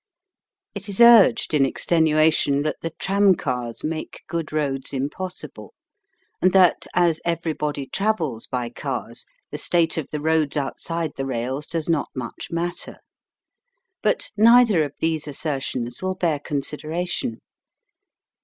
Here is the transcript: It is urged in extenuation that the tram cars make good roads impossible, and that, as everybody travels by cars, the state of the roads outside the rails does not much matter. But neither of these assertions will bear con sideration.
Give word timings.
It 0.73 0.89
is 0.89 0.99
urged 0.99 1.53
in 1.53 1.63
extenuation 1.63 2.63
that 2.63 2.77
the 2.81 2.89
tram 2.89 3.35
cars 3.35 3.83
make 3.83 4.21
good 4.27 4.51
roads 4.51 4.93
impossible, 4.93 5.75
and 6.41 6.53
that, 6.53 6.87
as 6.95 7.21
everybody 7.23 7.85
travels 7.85 8.47
by 8.47 8.71
cars, 8.71 9.27
the 9.51 9.59
state 9.59 9.99
of 9.99 10.09
the 10.09 10.19
roads 10.19 10.57
outside 10.57 11.11
the 11.17 11.25
rails 11.27 11.67
does 11.67 11.87
not 11.87 12.09
much 12.15 12.47
matter. 12.49 12.97
But 14.01 14.31
neither 14.35 14.83
of 14.83 14.93
these 14.97 15.27
assertions 15.27 16.01
will 16.01 16.15
bear 16.15 16.39
con 16.39 16.61
sideration. 16.61 17.37